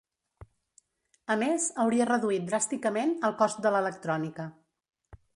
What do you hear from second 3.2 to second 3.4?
el